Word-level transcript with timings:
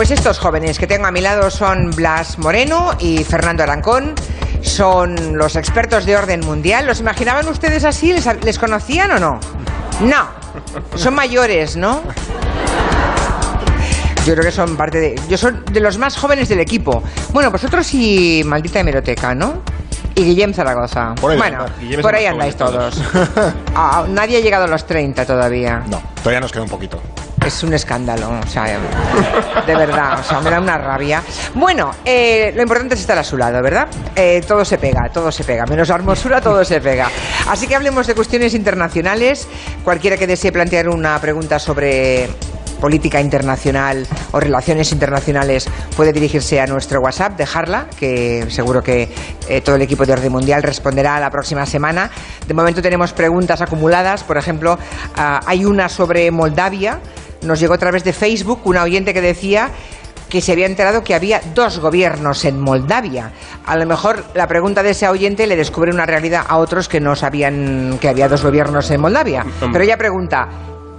Pues 0.00 0.12
estos 0.12 0.38
jóvenes 0.38 0.78
que 0.78 0.86
tengo 0.86 1.04
a 1.04 1.10
mi 1.10 1.20
lado 1.20 1.50
son 1.50 1.90
Blas 1.90 2.38
Moreno 2.38 2.96
y 3.00 3.22
Fernando 3.22 3.64
Arancón. 3.64 4.14
Son 4.62 5.36
los 5.36 5.56
expertos 5.56 6.06
de 6.06 6.16
orden 6.16 6.40
mundial. 6.40 6.86
¿Los 6.86 7.00
imaginaban 7.00 7.46
ustedes 7.48 7.84
así? 7.84 8.10
¿Les, 8.10 8.26
les 8.42 8.58
conocían 8.58 9.10
o 9.10 9.18
no? 9.18 9.38
No. 10.00 10.26
Son 10.94 11.12
mayores, 11.12 11.76
¿no? 11.76 12.02
Yo 14.24 14.32
creo 14.32 14.42
que 14.42 14.50
son 14.50 14.74
parte 14.74 15.00
de. 15.00 15.20
Yo 15.28 15.36
soy 15.36 15.52
de 15.70 15.80
los 15.80 15.98
más 15.98 16.16
jóvenes 16.16 16.48
del 16.48 16.60
equipo. 16.60 17.02
Bueno, 17.34 17.50
vosotros 17.50 17.92
y 17.92 18.42
maldita 18.46 18.80
hemeroteca, 18.80 19.34
¿no? 19.34 19.60
Y 20.14 20.24
Guillem 20.24 20.54
Zaragoza. 20.54 21.14
Por 21.20 21.32
ahí 21.32 21.36
bueno. 21.36 21.66
Guillem 21.78 22.00
por 22.00 22.14
ahí 22.14 22.24
andáis 22.24 22.54
de 22.54 22.64
todos. 22.64 23.02
Ah, 23.74 24.06
nadie 24.08 24.38
ha 24.38 24.40
llegado 24.40 24.64
a 24.64 24.68
los 24.68 24.86
30 24.86 25.26
todavía. 25.26 25.84
No, 25.90 26.00
todavía 26.22 26.40
nos 26.40 26.52
queda 26.52 26.62
un 26.62 26.70
poquito. 26.70 27.02
Es 27.50 27.64
un 27.64 27.74
escándalo, 27.74 28.30
o 28.30 28.46
sea, 28.46 28.78
de 29.66 29.74
verdad, 29.74 30.20
o 30.20 30.22
sea, 30.22 30.40
me 30.40 30.50
da 30.50 30.60
una 30.60 30.78
rabia. 30.78 31.20
Bueno, 31.52 31.90
eh, 32.04 32.52
lo 32.54 32.62
importante 32.62 32.94
es 32.94 33.00
estar 33.00 33.18
a 33.18 33.24
su 33.24 33.36
lado, 33.36 33.60
¿verdad? 33.60 33.88
Eh, 34.14 34.40
todo 34.46 34.64
se 34.64 34.78
pega, 34.78 35.08
todo 35.12 35.32
se 35.32 35.42
pega, 35.42 35.66
menos 35.66 35.88
la 35.88 35.96
hermosura, 35.96 36.40
todo 36.40 36.64
se 36.64 36.80
pega. 36.80 37.10
Así 37.48 37.66
que 37.66 37.74
hablemos 37.74 38.06
de 38.06 38.14
cuestiones 38.14 38.54
internacionales. 38.54 39.48
Cualquiera 39.82 40.16
que 40.16 40.28
desee 40.28 40.52
plantear 40.52 40.88
una 40.88 41.20
pregunta 41.20 41.58
sobre 41.58 42.30
política 42.80 43.20
internacional 43.20 44.06
o 44.32 44.40
relaciones 44.40 44.90
internacionales 44.90 45.68
puede 45.96 46.12
dirigirse 46.12 46.60
a 46.60 46.66
nuestro 46.66 47.00
WhatsApp, 47.00 47.36
dejarla, 47.36 47.86
que 47.98 48.46
seguro 48.48 48.82
que 48.82 49.08
eh, 49.48 49.60
todo 49.60 49.76
el 49.76 49.82
equipo 49.82 50.06
de 50.06 50.14
Orden 50.14 50.32
Mundial 50.32 50.62
responderá 50.62 51.20
la 51.20 51.30
próxima 51.30 51.66
semana. 51.66 52.10
De 52.46 52.54
momento 52.54 52.82
tenemos 52.82 53.12
preguntas 53.12 53.60
acumuladas, 53.60 54.24
por 54.24 54.38
ejemplo, 54.38 54.78
ah, 55.16 55.40
hay 55.46 55.64
una 55.64 55.88
sobre 55.88 56.30
Moldavia, 56.30 57.00
nos 57.42 57.60
llegó 57.60 57.74
a 57.74 57.78
través 57.78 58.04
de 58.04 58.12
Facebook 58.12 58.60
una 58.64 58.82
oyente 58.82 59.14
que 59.14 59.20
decía 59.20 59.70
que 60.28 60.40
se 60.40 60.52
había 60.52 60.66
enterado 60.66 61.02
que 61.02 61.14
había 61.14 61.42
dos 61.54 61.80
gobiernos 61.80 62.44
en 62.44 62.60
Moldavia. 62.60 63.32
A 63.66 63.76
lo 63.76 63.84
mejor 63.84 64.24
la 64.34 64.46
pregunta 64.46 64.82
de 64.82 64.90
ese 64.90 65.08
oyente 65.08 65.46
le 65.46 65.56
descubre 65.56 65.92
una 65.92 66.06
realidad 66.06 66.44
a 66.48 66.56
otros 66.58 66.88
que 66.88 67.00
no 67.00 67.16
sabían 67.16 67.98
que 68.00 68.08
había 68.08 68.28
dos 68.28 68.44
gobiernos 68.44 68.90
en 68.90 69.00
Moldavia. 69.00 69.44
Pero 69.72 69.84
ella 69.84 69.98
pregunta, 69.98 70.48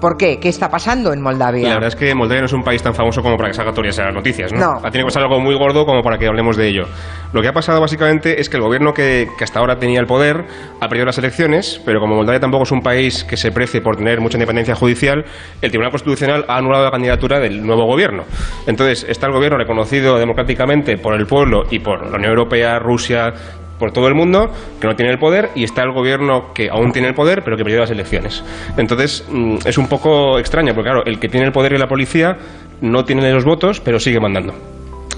¿por 0.01 0.17
qué? 0.17 0.39
¿Qué 0.39 0.49
está 0.49 0.69
pasando 0.69 1.13
en 1.13 1.21
Moldavia? 1.21 1.69
La 1.69 1.75
verdad 1.75 1.87
es 1.87 1.95
que 1.95 2.13
Moldavia 2.13 2.41
no 2.41 2.47
es 2.47 2.53
un 2.53 2.63
país 2.63 2.83
tan 2.83 2.93
famoso 2.93 3.21
como 3.21 3.37
para 3.37 3.49
que 3.49 3.53
salga 3.53 3.71
todas 3.71 3.97
las 3.97 4.13
noticias, 4.13 4.51
¿no? 4.51 4.59
No. 4.59 4.71
Ha 4.79 4.91
tenido 4.91 5.05
que 5.05 5.13
pasar 5.13 5.23
algo 5.23 5.39
muy 5.39 5.55
gordo 5.55 5.85
como 5.85 6.01
para 6.01 6.17
que 6.17 6.27
hablemos 6.27 6.57
de 6.57 6.67
ello. 6.67 6.83
Lo 7.31 7.41
que 7.41 7.47
ha 7.47 7.53
pasado 7.53 7.79
básicamente 7.79 8.41
es 8.41 8.49
que 8.49 8.57
el 8.57 8.63
gobierno 8.63 8.93
que, 8.93 9.29
que 9.37 9.43
hasta 9.45 9.59
ahora 9.59 9.77
tenía 9.77 10.01
el 10.01 10.07
poder 10.07 10.45
ha 10.81 10.87
perdido 10.89 11.05
las 11.05 11.17
elecciones, 11.17 11.81
pero 11.85 12.01
como 12.01 12.15
Moldavia 12.15 12.41
tampoco 12.41 12.63
es 12.63 12.71
un 12.71 12.81
país 12.81 13.23
que 13.23 13.37
se 13.37 13.51
precie 13.51 13.79
por 13.79 13.95
tener 13.95 14.19
mucha 14.19 14.37
independencia 14.37 14.75
judicial, 14.75 15.23
el 15.61 15.69
Tribunal 15.69 15.91
Constitucional 15.91 16.45
ha 16.47 16.57
anulado 16.57 16.83
la 16.83 16.91
candidatura 16.91 17.39
del 17.39 17.65
nuevo 17.65 17.85
gobierno. 17.85 18.23
Entonces, 18.67 19.05
está 19.07 19.27
el 19.27 19.33
gobierno 19.33 19.57
reconocido 19.57 20.17
democráticamente 20.17 20.97
por 20.97 21.13
el 21.13 21.25
pueblo 21.25 21.63
y 21.69 21.79
por 21.79 22.09
la 22.09 22.17
Unión 22.17 22.31
Europea, 22.31 22.79
Rusia, 22.79 23.33
por 23.81 23.91
todo 23.91 24.07
el 24.07 24.13
mundo, 24.13 24.51
que 24.79 24.87
no 24.87 24.95
tiene 24.95 25.11
el 25.11 25.17
poder, 25.17 25.49
y 25.55 25.63
está 25.63 25.81
el 25.81 25.91
gobierno 25.91 26.53
que 26.53 26.69
aún 26.69 26.91
tiene 26.91 27.07
el 27.07 27.15
poder, 27.15 27.41
pero 27.43 27.57
que 27.57 27.63
perdió 27.63 27.79
las 27.79 27.89
elecciones. 27.89 28.43
Entonces, 28.77 29.25
mm, 29.27 29.57
es 29.65 29.77
un 29.79 29.87
poco 29.87 30.37
extraño, 30.37 30.75
porque 30.75 30.89
claro, 30.91 31.03
el 31.05 31.19
que 31.19 31.27
tiene 31.27 31.47
el 31.47 31.51
poder 31.51 31.73
y 31.73 31.79
la 31.79 31.87
policía 31.87 32.37
no 32.81 33.03
tiene 33.03 33.31
los 33.33 33.43
votos, 33.43 33.81
pero 33.81 33.99
sigue 33.99 34.19
mandando. 34.19 34.53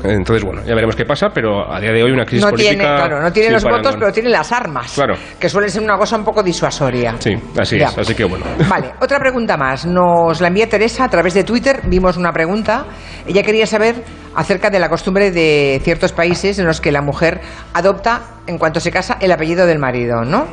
Entonces, 0.03 0.43
bueno, 0.43 0.61
ya 0.65 0.75
veremos 0.75 0.95
qué 0.95 1.05
pasa, 1.05 1.29
pero 1.33 1.71
a 1.71 1.79
día 1.79 1.91
de 1.91 2.03
hoy 2.03 2.11
una 2.11 2.25
crisis 2.25 2.43
no 2.43 2.51
política... 2.51 2.71
tiene, 2.71 2.95
claro, 2.95 3.21
no 3.21 3.31
tiene 3.31 3.51
los 3.51 3.63
votos, 3.63 3.95
pero 3.97 4.11
tiene 4.11 4.29
las 4.29 4.51
armas. 4.51 4.93
Claro. 4.93 5.15
Que 5.39 5.47
suele 5.47 5.69
ser 5.69 5.81
una 5.81 5.97
cosa 5.97 6.17
un 6.17 6.25
poco 6.25 6.43
disuasoria. 6.43 7.15
Sí, 7.19 7.33
así 7.57 7.77
Ya. 7.77 7.87
es, 7.87 7.97
así 7.97 8.13
que 8.15 8.25
bueno. 8.25 8.45
Vale, 8.69 8.91
otra 9.01 9.19
pregunta 9.19 9.55
más. 9.55 9.85
Nos 9.85 10.41
la 10.41 10.47
envía 10.47 10.67
Teresa 10.67 11.05
a 11.05 11.09
través 11.09 11.33
de 11.33 11.43
Twitter. 11.43 11.81
Vimos 11.85 12.17
una 12.17 12.31
pregunta. 12.31 12.85
Ella 13.25 13.43
quería 13.43 13.65
saber 13.65 13.95
acerca 14.35 14.69
de 14.69 14.79
la 14.79 14.89
costumbre 14.89 15.31
de 15.31 15.81
ciertos 15.83 16.11
países 16.11 16.59
en 16.59 16.65
los 16.65 16.81
que 16.81 16.91
la 16.91 17.01
mujer 17.01 17.41
adopta, 17.73 18.21
en 18.47 18.57
cuanto 18.57 18.79
se 18.79 18.91
casa, 18.91 19.17
el 19.19 19.31
apellido 19.31 19.65
del 19.65 19.79
marido, 19.79 20.23
¿no? 20.23 20.45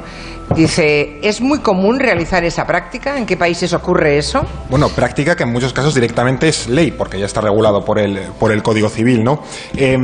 Dice, 0.55 1.21
¿es 1.22 1.41
muy 1.41 1.60
común 1.60 2.00
realizar 2.00 2.43
esa 2.44 2.66
práctica? 2.66 3.16
¿En 3.16 3.25
qué 3.25 3.37
países 3.37 3.72
ocurre 3.72 4.19
eso? 4.19 4.41
Bueno, 4.69 4.88
práctica 4.88 5.37
que 5.37 5.44
en 5.44 5.53
muchos 5.53 5.72
casos 5.72 5.94
directamente 5.94 6.49
es 6.49 6.69
ley, 6.69 6.91
porque 6.91 7.21
ya 7.21 7.27
está 7.27 7.41
regulado 7.41 7.84
por 7.84 8.00
el, 8.00 8.19
por 8.38 8.50
el 8.50 8.60
Código 8.62 8.88
Civil, 8.88 9.22
¿no? 9.22 9.43
Eh, 9.77 9.97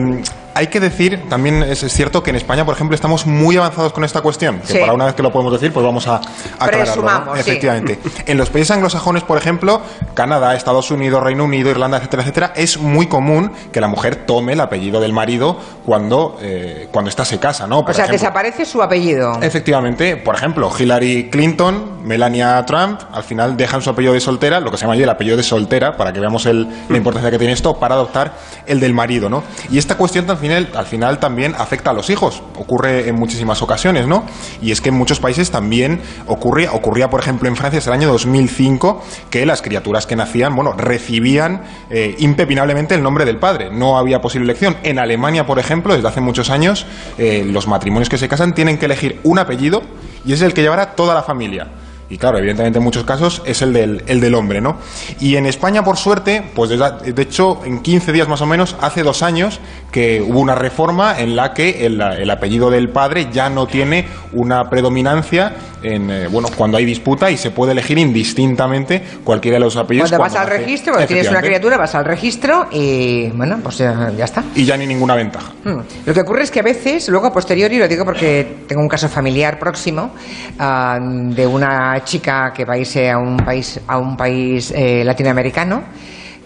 hay 0.57 0.69
que 0.69 0.81
decir, 0.81 1.23
también 1.29 1.63
es, 1.63 1.83
es 1.83 1.93
cierto 1.93 2.23
que 2.23 2.31
en 2.31 2.37
España, 2.37 2.65
por 2.65 2.75
ejemplo, 2.75 2.95
estamos 2.95 3.27
muy 3.27 3.57
avanzados 3.57 3.93
con 3.93 4.05
esta 4.05 4.23
cuestión, 4.23 4.61
que 4.61 4.73
Sí. 4.73 4.79
para 4.79 4.93
una 4.95 5.05
vez 5.07 5.15
que 5.15 5.23
lo 5.23 5.31
podemos 5.31 5.53
decir, 5.53 5.73
pues 5.73 5.85
vamos 5.85 6.07
a, 6.09 6.17
a 6.17 6.21
aclararlo. 6.59 7.03
¿no? 7.03 7.03
Presumamos, 7.09 7.35
sí. 7.35 7.41
Efectivamente. 7.41 7.99
En 8.27 8.39
los 8.39 8.51
países 8.51 8.71
anglosajones, 8.73 9.23
por 9.23 9.39
ejemplo, 9.39 9.81
Canadá, 10.15 10.55
Estados 10.57 10.91
Unidos, 10.91 11.23
Reino 11.23 11.45
Unido, 11.45 11.71
Irlanda, 11.71 11.99
etcétera, 11.99 12.23
etcétera, 12.23 12.53
es 12.57 12.79
muy 12.79 13.07
común 13.07 13.53
que 13.73 13.81
la 13.81 13.89
mujer 13.89 14.17
tome 14.27 14.55
el 14.55 14.61
apellido 14.61 15.01
del 15.01 15.13
marido 15.13 15.59
cuando, 15.85 16.39
eh, 16.43 16.89
cuando 16.91 17.09
ésta 17.11 17.25
se 17.25 17.39
casa, 17.39 17.67
¿no? 17.67 17.81
O 17.81 17.85
Por 17.85 17.95
sea, 17.95 18.05
ejemplo. 18.07 18.21
desaparece 18.23 18.65
su 18.65 18.83
apellido. 18.83 19.39
Efectivamente, 19.43 20.17
por 20.17 20.35
ejemplo, 20.35 20.71
Hillary 20.77 21.29
Clinton, 21.31 22.03
Melania 22.05 22.65
Trump, 22.67 23.01
al 23.13 23.23
final 23.25 23.57
dejan 23.57 23.83
su 23.83 23.91
apellido 23.91 24.15
de 24.15 24.21
soltera, 24.21 24.61
lo 24.61 24.71
que 24.71 24.77
se 24.77 24.83
llama 24.83 24.95
allí 24.95 25.03
el 25.03 25.11
apellido 25.11 25.37
de 25.37 25.43
soltera, 25.43 25.97
para 25.97 26.13
que 26.13 26.21
veamos 26.21 26.47
el- 26.47 26.67
la 26.89 26.97
importancia 26.97 27.31
que 27.31 27.39
tiene 27.39 27.53
esto, 27.53 27.79
para 27.79 27.95
adoptar 27.95 28.35
el 28.67 28.81
del 28.81 28.95
marido, 28.95 29.29
¿no? 29.29 29.43
Y 29.71 29.79
esta 29.79 29.97
cuestión 29.97 30.29
al 30.31 30.39
al 30.53 30.87
final 30.87 31.19
también 31.19 31.55
afecta 31.57 31.91
a 31.91 31.93
los 31.93 32.11
hijos, 32.11 32.43
ocurre 32.57 33.09
en 33.09 33.15
muchísimas 33.17 33.63
ocasiones, 33.63 34.07
¿no? 34.07 34.25
Y 34.61 34.73
es 34.73 34.81
que 34.81 34.91
en 34.91 34.95
muchos 34.95 35.21
países 35.21 35.51
también 35.51 36.01
ocurría, 36.27 36.73
ocurría 36.73 37.09
por 37.09 37.21
ejemplo 37.21 37.49
en 37.49 37.57
Francia 37.57 37.79
hasta 37.79 37.91
el 37.91 38.01
año 38.01 38.09
2005, 38.11 39.03
que 39.31 39.47
las 39.47 39.63
criaturas 39.63 40.07
que 40.07 40.17
nacían, 40.17 40.55
bueno, 40.55 40.73
recibían 40.73 41.63
eh, 41.91 42.17
impepinablemente 42.19 42.95
el 42.95 43.03
nombre 43.03 43.25
del 43.25 43.39
padre, 43.39 43.71
no 43.71 43.99
había 43.99 44.21
posible 44.21 44.45
elección. 44.45 44.77
En 44.83 44.99
Alemania, 44.99 45.47
por 45.47 45.59
ejemplo, 45.59 45.95
desde 45.95 46.09
hace 46.09 46.21
muchos 46.21 46.51
años, 46.51 46.87
eh, 47.19 47.45
los 47.47 47.67
matrimonios 47.67 48.09
que 48.09 48.19
se 48.19 48.29
casan 48.29 48.55
tienen 48.55 48.79
que 48.79 48.87
elegir 48.87 49.21
un 49.25 49.39
apellido 49.39 49.83
y 50.25 50.33
es 50.33 50.43
el 50.43 50.55
que 50.55 50.63
llevará 50.63 50.95
toda 50.95 51.15
la 51.15 51.23
familia. 51.23 51.69
Y 52.09 52.19
claro, 52.19 52.39
evidentemente 52.39 52.79
en 52.79 52.85
muchos 52.85 53.05
casos 53.05 53.43
es 53.45 53.63
el 53.63 53.73
del, 53.73 54.05
el 54.07 54.21
del 54.21 54.35
hombre, 54.35 54.61
¿no? 54.61 54.79
Y 55.19 55.37
en 55.37 55.47
España, 55.47 55.83
por 55.83 55.97
suerte, 55.97 56.43
pues 56.55 56.71
de 56.71 57.23
hecho, 57.23 57.61
en 57.65 57.83
15 57.83 58.13
días 58.13 58.29
más 58.29 58.41
o 58.41 58.47
menos, 58.47 58.77
hace 58.81 59.03
dos 59.03 59.23
años, 59.23 59.61
que 59.91 60.23
hubo 60.23 60.39
una 60.39 60.55
reforma 60.55 61.19
en 61.19 61.35
la 61.35 61.53
que 61.53 61.87
el 61.87 62.31
apellido 62.31 62.71
del 62.71 62.91
padre 62.91 63.29
ya 63.33 63.51
no 63.51 63.67
tiene 63.67 64.07
una 64.33 64.71
predominancia 64.71 65.57
en, 65.89 66.11
eh, 66.11 66.29
bueno, 66.29 66.49
cuando 66.57 66.77
hay 66.77 66.85
disputa 66.85 67.31
y 67.31 67.37
se 67.37 67.51
puede 67.51 67.73
elegir 67.73 67.99
indistintamente 67.99 69.03
cualquiera 69.25 69.57
de 69.57 69.65
los 69.65 69.77
apellidos. 69.77 70.11
Cuando 70.11 70.25
vas 70.25 70.37
al 70.37 70.49
registro, 70.49 70.93
cuando 70.95 71.09
tienes 71.09 71.31
una 71.31 71.41
criatura, 71.41 71.77
vas 71.77 71.95
al 71.95 72.05
registro 72.05 72.69
y, 72.71 73.29
bueno, 73.31 73.59
pues 73.63 73.79
ya, 73.79 74.11
ya 74.17 74.25
está. 74.25 74.45
Y 74.55 74.65
ya 74.65 74.77
ni 74.77 74.87
ninguna 74.87 75.15
ventaja. 75.15 75.53
Hmm. 75.65 75.81
Lo 76.05 76.15
que 76.15 76.21
ocurre 76.21 76.43
es 76.43 76.51
que 76.51 76.61
a 76.61 76.63
veces, 76.63 77.09
luego 77.09 77.27
a 77.27 77.33
posteriori, 77.33 77.79
lo 77.79 77.89
digo 77.89 78.05
porque 78.05 78.65
tengo 78.67 78.83
un 78.83 78.89
caso 78.89 79.09
familiar 79.09 79.59
próximo 79.59 80.13
ah, 80.59 80.99
de 81.01 81.47
una 81.47 82.03
chica 82.05 82.53
que 82.55 82.65
va 82.65 82.75
a 82.75 82.79
irse 82.79 83.11
a 83.11 83.19
un 83.19 83.37
país, 83.37 83.81
a 83.87 83.99
un 83.99 84.17
país 84.17 84.73
eh, 84.75 85.05
latinoamericano, 85.05 85.85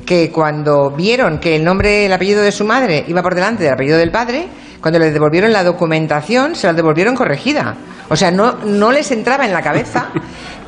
que 0.05 0.31
cuando 0.31 0.91
vieron 0.91 1.39
que 1.39 1.56
el 1.56 1.65
nombre, 1.65 2.06
el 2.06 2.12
apellido 2.12 2.43
de 2.43 2.53
su 2.53 2.65
madre 2.65 3.05
iba 3.06 3.23
por 3.23 3.34
delante 3.34 3.65
del 3.65 3.73
apellido 3.73 3.99
del 3.99 4.11
padre, 4.11 4.47
cuando 4.81 4.99
le 4.99 5.11
devolvieron 5.11 5.53
la 5.53 5.65
documentación, 5.65 6.57
se 6.57 6.67
la 6.67 6.73
devolvieron 6.73 7.15
corregida. 7.15 7.75
O 8.09 8.17
sea, 8.17 8.31
no, 8.31 8.57
no 8.65 8.93
les 8.93 9.11
entraba 9.11 9.45
en 9.45 9.53
la 9.53 9.63
cabeza 9.63 10.09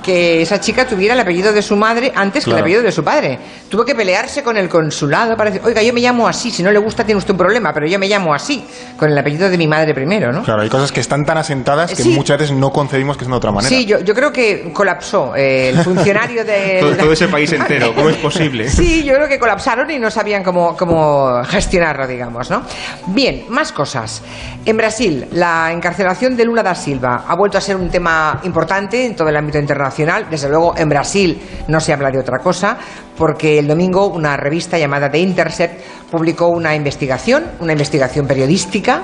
que 0.03 0.43
esa 0.43 0.61
chica 0.61 0.87
tuviera 0.87 1.15
el 1.15 1.21
apellido 1.21 1.53
de 1.53 1.63
su 1.63 1.77
madre 1.77 2.13
antes 2.15 2.45
que 2.45 2.51
el 2.51 2.55
Claro. 2.55 2.65
apellido 2.65 2.83
de 2.83 2.93
su 2.93 3.03
padre. 3.05 3.39
Tuvo 3.69 3.85
que 3.85 3.95
pelearse 3.95 4.43
con 4.43 4.57
el 4.57 4.69
consulado 4.69 5.37
para 5.37 5.51
decir, 5.51 5.67
oiga, 5.67 5.83
yo 5.83 5.93
me 5.93 6.01
llamo 6.01 6.27
así, 6.29 6.51
si 6.51 6.63
no 6.63 6.71
le 6.71 6.79
gusta 6.79 7.05
tiene 7.05 7.19
usted 7.19 7.31
un 7.33 7.39
problema, 7.39 7.73
pero 7.73 7.87
yo 7.87 7.99
me 7.99 8.09
llamo 8.09 8.35
así, 8.35 8.65
con 8.99 9.11
el 9.11 9.17
apellido 9.17 9.49
de 9.49 9.57
mi 9.57 9.67
madre 9.67 9.95
primero, 9.95 10.33
¿no? 10.33 10.43
Claro, 10.43 10.63
hay 10.63 10.69
cosas 10.69 10.91
que 10.93 11.01
están 11.01 11.25
tan 11.25 11.39
asentadas 11.39 11.91
que 11.95 12.03
Sí. 12.03 12.11
muchas 12.11 12.39
veces 12.39 12.57
no 12.57 12.71
concebimos 12.71 13.17
que 13.17 13.25
es 13.25 13.31
de 13.31 13.37
otra 13.37 13.51
manera. 13.53 13.69
Sí, 13.69 13.87
yo, 13.87 14.01
yo 14.01 14.15
creo 14.15 14.33
que 14.33 14.73
colapsó 14.73 15.35
eh, 15.37 15.69
el 15.71 15.79
funcionario 15.85 16.45
de... 16.45 16.79
Todo, 16.81 16.97
todo 16.97 17.13
ese 17.13 17.29
país 17.29 17.53
entero, 17.53 17.95
¿cómo 17.95 18.09
es 18.11 18.17
posible? 18.17 18.69
Sí, 18.69 19.05
yo 19.05 19.15
creo 19.15 19.29
que 19.29 19.39
colapsaron 19.39 19.91
y 19.91 19.99
no 19.99 20.11
sabían 20.11 20.43
cómo, 20.43 20.77
cómo 20.77 21.43
gestionarlo, 21.45 22.07
digamos, 22.07 22.51
¿no? 22.51 22.63
Bien, 23.07 23.45
más 23.49 23.73
cosas. 23.73 24.23
En 24.65 24.77
Brasil, 24.77 25.27
la 25.33 25.71
encarcelación 25.73 26.37
de 26.37 26.45
Lula 26.45 26.63
da 26.63 26.75
Silva 26.75 27.25
ha 27.29 27.35
vuelto 27.37 27.59
a 27.59 27.61
ser 27.61 27.77
un 27.77 27.89
tema 27.91 28.41
importante 28.45 29.05
en 29.07 29.15
todo 29.17 29.29
el 29.29 29.37
ámbito 29.37 29.59
internacional. 29.59 29.92
Desde 30.31 30.49
luego, 30.49 30.75
en 30.77 30.89
Brasil 30.89 31.41
no 31.69 31.81
se 31.81 31.93
habla 31.93 32.11
de 32.11 32.19
otra 32.19 32.39
cosa, 32.39 32.79
porque 33.17 33.59
el 33.59 33.69
domingo 33.69 34.07
una 34.07 34.37
revista 34.37 34.79
llamada 34.79 35.11
The 35.11 35.19
Intercept 35.19 36.11
publicó 36.11 36.49
una 36.49 36.75
investigación, 36.75 37.45
una 37.61 37.73
investigación 37.73 38.27
periodística, 38.27 39.03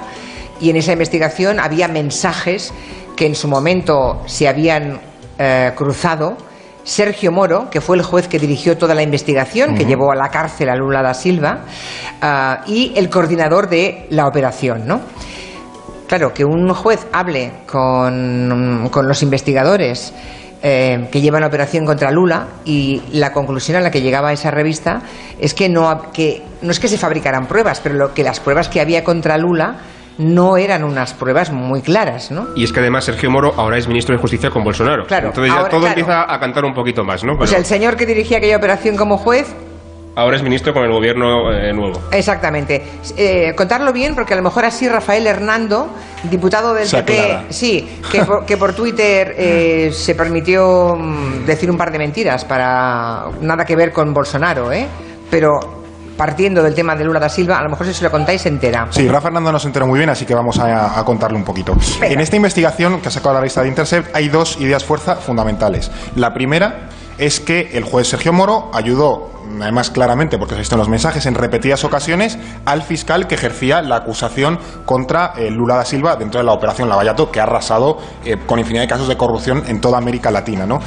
y 0.60 0.70
en 0.70 0.76
esa 0.76 0.92
investigación 0.92 1.60
había 1.60 1.88
mensajes 1.88 2.72
que 3.16 3.26
en 3.26 3.34
su 3.34 3.48
momento 3.48 4.22
se 4.26 4.48
habían 4.48 5.00
eh, 5.38 5.72
cruzado. 5.74 6.36
Sergio 6.84 7.30
Moro, 7.30 7.68
que 7.68 7.82
fue 7.82 7.96
el 7.96 8.02
juez 8.02 8.28
que 8.28 8.38
dirigió 8.38 8.78
toda 8.78 8.94
la 8.94 9.02
investigación, 9.02 9.74
que 9.74 9.84
llevó 9.84 10.10
a 10.10 10.14
la 10.14 10.30
cárcel 10.30 10.70
a 10.70 10.74
Lula 10.74 11.02
da 11.02 11.12
Silva, 11.12 11.64
ah, 12.22 12.62
y 12.66 12.94
el 12.96 13.10
coordinador 13.10 13.68
de 13.68 14.06
la 14.08 14.26
operación, 14.26 14.86
¿no? 14.86 15.02
Claro, 16.08 16.32
que 16.32 16.42
un 16.42 16.72
juez 16.72 17.06
hable 17.12 17.52
con, 17.66 18.88
con 18.90 19.06
los 19.06 19.22
investigadores 19.22 20.14
eh, 20.62 21.08
que 21.12 21.20
llevan 21.20 21.42
la 21.42 21.46
operación 21.46 21.86
contra 21.86 22.10
Lula 22.10 22.46
y 22.64 23.02
la 23.12 23.32
conclusión 23.32 23.76
a 23.76 23.80
la 23.80 23.90
que 23.90 24.00
llegaba 24.00 24.32
esa 24.32 24.50
revista 24.50 25.02
es 25.38 25.54
que 25.54 25.68
no, 25.68 26.10
que, 26.12 26.42
no 26.62 26.70
es 26.70 26.80
que 26.80 26.88
se 26.88 26.98
fabricaran 26.98 27.46
pruebas, 27.46 27.80
pero 27.80 27.94
lo, 27.94 28.14
que 28.14 28.22
las 28.24 28.40
pruebas 28.40 28.68
que 28.68 28.80
había 28.80 29.04
contra 29.04 29.38
Lula 29.38 29.76
no 30.18 30.56
eran 30.56 30.82
unas 30.82 31.14
pruebas 31.14 31.52
muy 31.52 31.80
claras, 31.80 32.32
¿no? 32.32 32.48
Y 32.56 32.64
es 32.64 32.72
que 32.72 32.80
además 32.80 33.04
Sergio 33.04 33.30
Moro 33.30 33.54
ahora 33.56 33.78
es 33.78 33.86
ministro 33.86 34.16
de 34.16 34.20
Justicia 34.20 34.50
con 34.50 34.64
Bolsonaro. 34.64 35.06
Claro, 35.06 35.28
Entonces 35.28 35.52
ya 35.52 35.58
ahora- 35.58 35.70
todo 35.70 35.80
claro. 35.80 35.96
empieza 36.00 36.34
a 36.34 36.40
cantar 36.40 36.64
un 36.64 36.74
poquito 36.74 37.04
más, 37.04 37.22
¿no? 37.22 37.34
O 37.38 37.46
sea, 37.46 37.58
el 37.58 37.64
señor 37.64 37.96
que 37.96 38.04
dirigía 38.04 38.38
aquella 38.38 38.56
operación 38.56 38.96
como 38.96 39.16
juez 39.16 39.54
ahora 40.18 40.36
es 40.36 40.42
ministro 40.42 40.72
con 40.74 40.82
el 40.84 40.90
gobierno 40.90 41.52
eh, 41.52 41.72
nuevo. 41.72 42.00
Exactamente. 42.10 42.82
Eh, 43.16 43.54
contarlo 43.56 43.92
bien, 43.92 44.14
porque 44.14 44.34
a 44.34 44.36
lo 44.36 44.42
mejor 44.42 44.64
así 44.64 44.88
Rafael 44.88 45.26
Hernando, 45.26 45.90
diputado 46.24 46.74
del 46.74 46.88
Se 46.88 46.98
PP, 46.98 47.20
aclara. 47.20 47.44
sí, 47.50 48.00
que 48.10 48.24
por, 48.24 48.44
que 48.44 48.56
por 48.56 48.74
Twitter 48.74 49.34
eh, 49.38 49.90
se 49.92 50.14
permitió 50.16 50.96
mm, 50.96 51.44
decir 51.46 51.70
un 51.70 51.76
par 51.78 51.92
de 51.92 51.98
mentiras 51.98 52.44
para 52.44 53.26
nada 53.40 53.64
que 53.64 53.76
ver 53.76 53.92
con 53.92 54.12
Bolsonaro, 54.12 54.72
¿eh? 54.72 54.86
Pero 55.30 55.78
partiendo 56.16 56.64
del 56.64 56.74
tema 56.74 56.96
de 56.96 57.04
Lula 57.04 57.20
da 57.20 57.28
Silva, 57.28 57.58
a 57.58 57.62
lo 57.62 57.70
mejor 57.70 57.86
si 57.86 57.94
se 57.94 58.02
lo 58.02 58.10
contáis 58.10 58.44
entera. 58.46 58.88
Sí, 58.90 59.06
Rafa 59.06 59.28
Fernando 59.28 59.52
nos 59.52 59.64
enteró 59.64 59.86
muy 59.86 59.98
bien, 59.98 60.10
así 60.10 60.26
que 60.26 60.34
vamos 60.34 60.58
a, 60.58 60.98
a 60.98 61.04
contarle 61.04 61.38
un 61.38 61.44
poquito. 61.44 61.74
Venga. 62.00 62.12
En 62.12 62.18
esta 62.18 62.34
investigación 62.34 63.00
que 63.00 63.06
ha 63.06 63.10
sacado 63.12 63.34
la 63.34 63.40
revista 63.40 63.62
de 63.62 63.68
Intercept 63.68 64.16
hay 64.16 64.28
dos 64.28 64.60
ideas 64.60 64.84
fuerza 64.84 65.14
fundamentales. 65.14 65.92
La 66.16 66.34
primera 66.34 66.88
es 67.18 67.40
que 67.40 67.70
el 67.74 67.84
juez 67.84 68.08
Sergio 68.08 68.32
Moro 68.32 68.70
ayudó, 68.72 69.30
además 69.60 69.90
claramente, 69.90 70.38
porque 70.38 70.54
se 70.54 70.60
visto 70.60 70.74
en 70.76 70.78
los 70.80 70.88
mensajes, 70.88 71.26
en 71.26 71.34
repetidas 71.34 71.82
ocasiones, 71.84 72.38
al 72.64 72.82
fiscal 72.82 73.26
que 73.26 73.34
ejercía 73.34 73.82
la 73.82 73.96
acusación 73.96 74.58
contra 74.84 75.32
eh, 75.36 75.50
Lula 75.50 75.76
da 75.76 75.84
Silva 75.84 76.16
dentro 76.16 76.38
de 76.40 76.44
la 76.44 76.52
operación 76.52 76.88
Lavallato, 76.88 77.30
que 77.30 77.40
ha 77.40 77.44
arrasado 77.44 77.98
eh, 78.24 78.36
con 78.46 78.58
infinidad 78.58 78.82
de 78.84 78.88
casos 78.88 79.08
de 79.08 79.16
corrupción 79.16 79.64
en 79.66 79.80
toda 79.80 79.98
América 79.98 80.30
Latina. 80.30 80.66
¿no? 80.66 80.80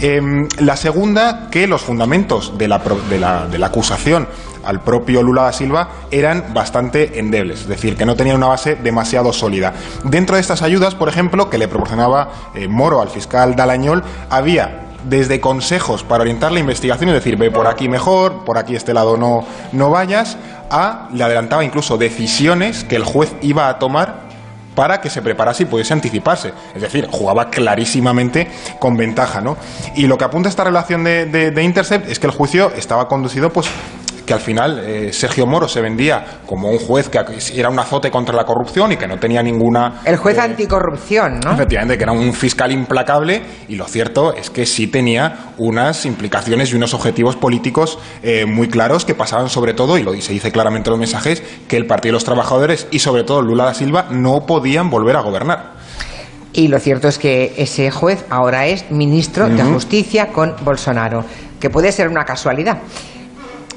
Em, 0.00 0.46
la 0.58 0.76
segunda, 0.76 1.48
que 1.50 1.66
los 1.66 1.80
fundamentos 1.82 2.58
de 2.58 2.68
la, 2.68 2.78
de 3.08 3.18
la- 3.18 3.46
de 3.46 3.58
la 3.58 3.66
acusación 3.66 4.28
al 4.64 4.80
propio 4.80 5.22
Lula 5.22 5.42
da 5.44 5.52
Silva 5.52 5.88
eran 6.10 6.52
bastante 6.52 7.18
endebles, 7.18 7.60
es 7.62 7.68
decir, 7.68 7.96
que 7.96 8.04
no 8.04 8.16
tenían 8.16 8.36
una 8.36 8.48
base 8.48 8.74
demasiado 8.74 9.32
sólida. 9.32 9.72
Dentro 10.04 10.34
de 10.34 10.42
estas 10.42 10.60
ayudas, 10.62 10.94
por 10.94 11.08
ejemplo, 11.08 11.48
que 11.48 11.56
le 11.56 11.68
proporcionaba 11.68 12.28
eh, 12.54 12.68
Moro 12.68 13.00
al 13.00 13.08
fiscal 13.08 13.56
Dalañol, 13.56 14.02
había 14.28 14.87
desde 15.08 15.40
consejos 15.40 16.02
para 16.04 16.22
orientar 16.22 16.52
la 16.52 16.60
investigación, 16.60 17.08
es 17.10 17.14
decir, 17.16 17.36
ve 17.36 17.50
por 17.50 17.66
aquí 17.66 17.88
mejor, 17.88 18.44
por 18.44 18.58
aquí 18.58 18.76
este 18.76 18.92
lado 18.94 19.16
no, 19.16 19.44
no 19.72 19.90
vayas, 19.90 20.36
a 20.70 21.08
le 21.12 21.24
adelantaba 21.24 21.64
incluso 21.64 21.96
decisiones 21.96 22.84
que 22.84 22.96
el 22.96 23.04
juez 23.04 23.32
iba 23.42 23.68
a 23.68 23.78
tomar 23.78 24.28
para 24.74 25.00
que 25.00 25.10
se 25.10 25.22
preparase 25.22 25.64
y 25.64 25.66
pudiese 25.66 25.92
anticiparse. 25.92 26.52
Es 26.74 26.82
decir, 26.82 27.08
jugaba 27.10 27.50
clarísimamente 27.50 28.48
con 28.78 28.96
ventaja, 28.96 29.40
¿no? 29.40 29.56
Y 29.96 30.06
lo 30.06 30.16
que 30.18 30.24
apunta 30.24 30.48
esta 30.48 30.62
relación 30.62 31.02
de, 31.02 31.26
de- 31.26 31.50
de 31.50 31.62
Intercept 31.64 32.08
es 32.08 32.20
que 32.20 32.26
el 32.28 32.32
juicio 32.32 32.70
estaba 32.76 33.08
conducido, 33.08 33.52
pues 33.52 33.66
que 34.28 34.34
al 34.34 34.40
final 34.40 34.78
eh, 34.84 35.10
Sergio 35.10 35.46
Moro 35.46 35.66
se 35.66 35.80
vendía 35.80 36.42
como 36.44 36.68
un 36.68 36.78
juez 36.78 37.08
que 37.08 37.18
era 37.54 37.70
un 37.70 37.78
azote 37.78 38.10
contra 38.10 38.36
la 38.36 38.44
corrupción 38.44 38.92
y 38.92 38.98
que 38.98 39.08
no 39.08 39.18
tenía 39.18 39.42
ninguna... 39.42 40.02
El 40.04 40.18
juez 40.18 40.36
eh, 40.36 40.42
anticorrupción, 40.42 41.40
¿no? 41.40 41.54
Efectivamente, 41.54 41.96
que 41.96 42.02
era 42.02 42.12
un 42.12 42.34
fiscal 42.34 42.70
implacable 42.70 43.40
y 43.68 43.76
lo 43.76 43.86
cierto 43.86 44.34
es 44.34 44.50
que 44.50 44.66
sí 44.66 44.86
tenía 44.86 45.54
unas 45.56 46.04
implicaciones 46.04 46.70
y 46.70 46.76
unos 46.76 46.92
objetivos 46.92 47.36
políticos 47.36 47.98
eh, 48.22 48.44
muy 48.44 48.68
claros 48.68 49.06
que 49.06 49.14
pasaban 49.14 49.48
sobre 49.48 49.72
todo, 49.72 49.96
y 49.96 50.02
lo 50.02 50.12
se 50.20 50.34
dice 50.34 50.52
claramente 50.52 50.90
en 50.90 50.92
los 50.92 51.00
mensajes, 51.00 51.42
que 51.66 51.78
el 51.78 51.86
Partido 51.86 52.10
de 52.10 52.16
los 52.16 52.24
Trabajadores 52.24 52.86
y 52.90 52.98
sobre 52.98 53.24
todo 53.24 53.40
Lula 53.40 53.64
da 53.64 53.72
Silva 53.72 54.08
no 54.10 54.44
podían 54.44 54.90
volver 54.90 55.16
a 55.16 55.22
gobernar. 55.22 55.72
Y 56.52 56.68
lo 56.68 56.78
cierto 56.80 57.08
es 57.08 57.18
que 57.18 57.54
ese 57.56 57.90
juez 57.90 58.26
ahora 58.28 58.66
es 58.66 58.90
ministro 58.90 59.48
de 59.48 59.62
Justicia 59.62 60.28
con 60.34 60.54
Bolsonaro, 60.64 61.24
que 61.60 61.70
puede 61.70 61.92
ser 61.92 62.08
una 62.08 62.24
casualidad, 62.24 62.78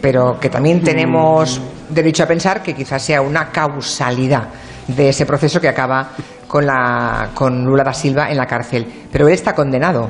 pero 0.02 0.40
que 0.40 0.50
también 0.50 0.82
tenemos 0.82 1.62
derecho 1.90 2.24
a 2.24 2.28
pensar 2.28 2.62
que 2.64 2.74
quizás 2.74 3.02
sea 3.04 3.22
una 3.22 3.50
causalidad 3.52 4.48
de 4.88 5.10
ese 5.10 5.26
proceso 5.26 5.62
que 5.62 5.70
acaba 5.70 6.10
con, 6.48 6.66
la, 6.66 7.30
con 7.34 7.64
Lula 7.64 7.84
da 7.84 7.94
Silva 7.94 8.30
en 8.30 8.38
la 8.38 8.46
cárcel. 8.46 8.86
Pero 9.12 9.28
él 9.28 9.34
está 9.34 9.54
condenado. 9.54 10.10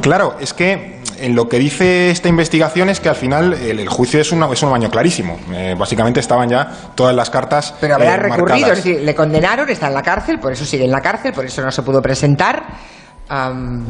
Claro, 0.00 0.36
es 0.40 0.52
que 0.54 0.98
en 1.20 1.34
lo 1.34 1.48
que 1.48 1.58
dice 1.58 2.10
esta 2.10 2.28
investigación 2.28 2.88
es 2.90 3.00
que 3.00 3.08
al 3.08 3.16
final 3.16 3.52
el, 3.54 3.80
el 3.80 3.88
juicio 3.88 4.20
es, 4.20 4.30
una- 4.32 4.50
es 4.52 4.62
un 4.62 4.70
baño 4.70 4.88
clarísimo. 4.90 5.36
Eh, 5.52 5.74
básicamente 5.76 6.20
estaban 6.20 6.48
ya 6.48 6.68
todas 6.94 7.14
las 7.14 7.28
cartas. 7.30 7.74
Pero 7.80 7.94
habrá 7.96 8.14
eh, 8.14 8.18
recurrido, 8.18 8.70
es 8.72 8.76
decir, 8.84 9.00
le 9.02 9.14
condenaron, 9.14 9.68
está 9.68 9.88
en 9.88 9.94
la 9.94 10.02
cárcel, 10.02 10.38
por 10.38 10.52
eso 10.52 10.64
sigue 10.64 10.84
en 10.84 10.90
la 10.92 11.00
cárcel, 11.00 11.32
por 11.32 11.44
eso 11.44 11.62
no 11.62 11.70
se 11.72 11.82
pudo 11.82 12.00
presentar. 12.00 12.62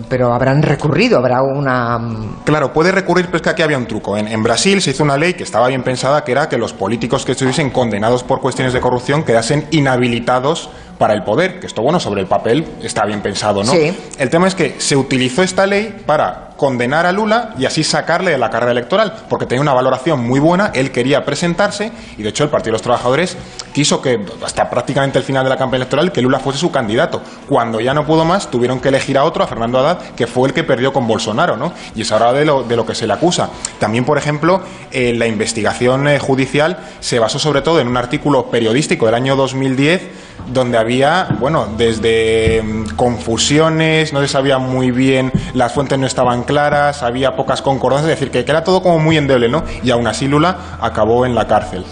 Pero 0.08 0.32
habrán 0.32 0.62
recurrido, 0.62 1.18
habrá 1.18 1.42
una. 1.42 1.98
Claro, 2.44 2.72
puede 2.72 2.90
recurrir, 2.90 3.26
pero 3.26 3.36
es 3.36 3.42
que 3.42 3.50
aquí 3.50 3.62
había 3.62 3.78
un 3.78 3.86
truco. 3.86 4.16
En, 4.16 4.26
en 4.26 4.42
Brasil 4.42 4.82
se 4.82 4.90
hizo 4.90 5.04
una 5.04 5.16
ley 5.16 5.34
que 5.34 5.44
estaba 5.44 5.68
bien 5.68 5.82
pensada, 5.82 6.24
que 6.24 6.32
era 6.32 6.48
que 6.48 6.58
los 6.58 6.72
políticos 6.72 7.24
que 7.24 7.32
estuviesen 7.32 7.70
condenados 7.70 8.24
por 8.24 8.40
cuestiones 8.40 8.72
de 8.72 8.80
corrupción 8.80 9.22
quedasen 9.22 9.66
inhabilitados 9.70 10.70
para 10.98 11.14
el 11.14 11.22
poder. 11.22 11.60
Que 11.60 11.66
esto, 11.66 11.82
bueno, 11.82 12.00
sobre 12.00 12.20
el 12.20 12.26
papel 12.26 12.66
está 12.82 13.04
bien 13.06 13.22
pensado, 13.22 13.62
¿no? 13.62 13.72
Sí. 13.72 13.96
El 14.18 14.30
tema 14.30 14.48
es 14.48 14.54
que 14.54 14.76
se 14.78 14.96
utilizó 14.96 15.42
esta 15.42 15.66
ley 15.66 16.02
para 16.04 16.48
condenar 16.58 17.06
a 17.06 17.12
Lula 17.12 17.54
y 17.56 17.64
así 17.64 17.84
sacarle 17.84 18.32
de 18.32 18.38
la 18.38 18.50
carrera 18.50 18.72
electoral, 18.72 19.14
porque 19.28 19.46
tenía 19.46 19.62
una 19.62 19.72
valoración 19.72 20.26
muy 20.26 20.40
buena, 20.40 20.72
él 20.74 20.90
quería 20.90 21.24
presentarse 21.24 21.92
y 22.18 22.22
de 22.22 22.28
hecho 22.28 22.44
el 22.44 22.50
Partido 22.50 22.70
de 22.70 22.72
los 22.72 22.82
Trabajadores 22.82 23.36
quiso 23.72 24.02
que 24.02 24.26
hasta 24.44 24.68
prácticamente 24.68 25.18
el 25.18 25.24
final 25.24 25.44
de 25.44 25.50
la 25.50 25.56
campaña 25.56 25.82
electoral 25.82 26.10
que 26.10 26.20
Lula 26.20 26.40
fuese 26.40 26.58
su 26.58 26.72
candidato. 26.72 27.22
Cuando 27.48 27.80
ya 27.80 27.94
no 27.94 28.04
pudo 28.04 28.24
más, 28.24 28.50
tuvieron 28.50 28.80
que 28.80 28.88
elegir 28.88 29.16
a 29.16 29.24
otro, 29.24 29.44
a 29.44 29.46
Fernando 29.46 29.78
Haddad, 29.78 29.98
que 30.16 30.26
fue 30.26 30.48
el 30.48 30.54
que 30.54 30.64
perdió 30.64 30.92
con 30.92 31.06
Bolsonaro, 31.06 31.56
¿no? 31.56 31.72
Y 31.94 32.02
es 32.02 32.10
ahora 32.10 32.32
de 32.32 32.44
lo, 32.44 32.64
de 32.64 32.74
lo 32.74 32.84
que 32.84 32.96
se 32.96 33.06
le 33.06 33.12
acusa. 33.12 33.50
También, 33.78 34.04
por 34.04 34.18
ejemplo, 34.18 34.60
eh, 34.90 35.14
la 35.14 35.28
investigación 35.28 36.08
eh, 36.08 36.18
judicial 36.18 36.78
se 36.98 37.20
basó 37.20 37.38
sobre 37.38 37.62
todo 37.62 37.80
en 37.80 37.86
un 37.86 37.96
artículo 37.96 38.50
periodístico 38.50 39.06
del 39.06 39.14
año 39.14 39.36
2010 39.36 40.27
donde 40.52 40.78
había, 40.78 41.28
bueno, 41.38 41.68
desde 41.76 42.62
mm, 42.62 42.96
confusiones, 42.96 44.12
no 44.12 44.20
se 44.20 44.28
sabía 44.28 44.58
muy 44.58 44.90
bien, 44.90 45.32
las 45.54 45.72
fuentes 45.72 45.98
no 45.98 46.06
estaban 46.06 46.42
claras, 46.44 47.02
había 47.02 47.36
pocas 47.36 47.62
concordancias, 47.62 48.12
es 48.12 48.18
decir, 48.18 48.30
que, 48.30 48.50
era 48.50 48.64
todo 48.64 48.82
como 48.82 48.98
muy 48.98 49.16
endeble, 49.16 49.48
¿no? 49.48 49.62
Y 49.82 49.90
aún 49.90 50.06
así 50.06 50.26
Lula 50.26 50.78
acabó 50.80 51.26
en 51.26 51.34
la 51.34 51.46
cárcel. 51.46 51.84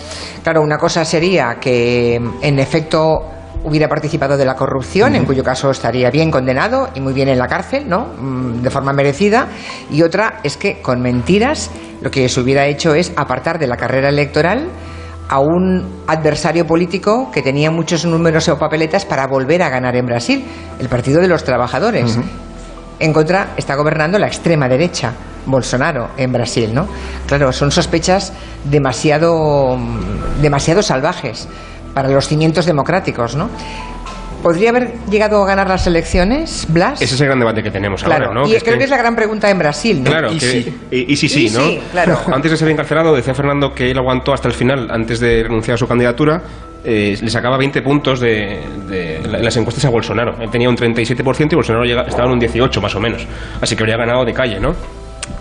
Claro, 0.42 0.62
una 0.62 0.78
cosa 0.78 1.04
sería 1.04 1.56
que 1.60 2.16
en 2.16 2.58
efecto 2.58 3.18
hubiera 3.64 3.88
participado 3.88 4.36
de 4.36 4.44
la 4.44 4.54
corrupción, 4.54 5.16
en 5.16 5.24
cuyo 5.24 5.42
caso 5.42 5.70
estaría 5.70 6.10
bien 6.10 6.30
condenado 6.30 6.88
y 6.94 7.00
muy 7.00 7.12
bien 7.12 7.28
en 7.28 7.38
la 7.38 7.48
cárcel, 7.48 7.88
¿no? 7.88 8.12
Mm, 8.16 8.62
De 8.62 8.70
forma 8.70 8.92
merecida. 8.92 9.48
Y 9.90 10.02
otra 10.02 10.40
es 10.44 10.56
que 10.56 10.80
con 10.80 11.00
mentiras 11.02 11.70
lo 12.00 12.10
que 12.10 12.28
se 12.28 12.40
hubiera 12.40 12.66
hecho 12.66 12.94
es 12.94 13.12
apartar 13.16 13.58
de 13.58 13.66
la 13.66 13.76
carrera 13.76 14.08
electoral 14.08 14.68
a 15.28 15.40
un 15.40 16.04
adversario 16.06 16.66
político 16.66 17.30
que 17.32 17.42
tenía 17.42 17.70
muchos 17.70 18.04
números 18.04 18.48
o 18.48 18.58
papeletas 18.58 19.04
para 19.04 19.26
volver 19.26 19.62
a 19.62 19.68
ganar 19.68 19.96
en 19.96 20.06
Brasil, 20.06 20.44
el 20.78 20.88
Partido 20.88 21.20
de 21.20 21.28
los 21.28 21.44
Trabajadores. 21.44 22.18
En 22.98 23.12
contra 23.12 23.54
está 23.56 23.74
gobernando 23.74 24.18
la 24.18 24.26
extrema 24.26 24.68
derecha, 24.68 25.12
Bolsonaro, 25.44 26.10
en 26.16 26.32
Brasil, 26.32 26.72
¿no? 26.72 26.86
Claro, 27.26 27.52
son 27.52 27.70
sospechas 27.70 28.32
demasiado, 28.64 29.76
mm, 29.76 30.40
demasiado 30.40 30.82
salvajes 30.82 31.48
para 31.92 32.08
los 32.08 32.26
cimientos 32.28 32.66
democráticos, 32.66 33.36
¿no? 33.36 33.48
¿Podría 34.42 34.70
haber 34.70 34.92
llegado 35.10 35.42
a 35.42 35.46
ganar 35.46 35.68
las 35.68 35.86
elecciones, 35.86 36.66
Blas? 36.68 37.02
Ese 37.02 37.14
es 37.16 37.20
el 37.20 37.26
gran 37.26 37.38
debate 37.40 37.62
que 37.62 37.70
tenemos 37.70 38.04
claro, 38.04 38.26
ahora, 38.28 38.40
¿no? 38.42 38.46
y 38.46 38.50
Que 38.52 38.56
es 38.58 38.62
creo 38.62 38.74
que- 38.74 38.78
que 38.78 38.84
es 38.84 38.90
la 38.90 38.96
gran 38.98 39.16
pregunta 39.16 39.50
en 39.50 39.58
Brasil, 39.58 40.02
¿no? 40.04 40.10
Claro, 40.10 40.32
Y 40.32 40.38
que- 40.38 40.46
sí. 40.62 40.76
y, 40.90 41.12
y 41.12 41.16
sí, 41.16 41.28
sí, 41.28 41.46
Y 41.46 41.50
¿no? 41.50 41.60
sí, 41.60 41.80
claro. 41.90 42.18
Antes 42.32 42.52
de 42.52 42.56
ser 42.56 42.68
encarcelado, 42.68 43.14
decía 43.16 43.34
Fernando 43.34 43.74
que 43.74 43.90
él 43.90 43.98
aguantó 43.98 44.32
hasta 44.32 44.46
el 44.48 44.54
final, 44.54 44.88
antes 44.90 45.18
de 45.18 45.42
renunciar 45.42 45.74
a 45.74 45.78
su 45.78 45.88
candidatura, 45.88 46.42
eh, 46.84 47.18
le 47.20 47.30
sacaba 47.30 47.56
20 47.56 47.82
puntos 47.82 48.20
de, 48.20 48.60
de- 48.88 49.20
las 49.42 49.56
encuestas 49.56 49.84
a 49.84 49.88
Bolsonaro. 49.90 50.36
Él 50.40 50.50
tenía 50.50 50.68
un 50.68 50.76
37% 50.76 51.52
y 51.52 51.56
Bolsonaro 51.56 51.84
llega- 51.84 52.02
estaba 52.02 52.26
en 52.28 52.34
un 52.34 52.38
18 52.38 52.80
más 52.80 52.94
o 52.94 53.00
menos. 53.00 53.26
Así 53.60 53.74
que 53.74 53.82
habría 53.82 53.96
ganado 53.96 54.24
de 54.24 54.32
calle, 54.32 54.60
¿no? 54.60 54.76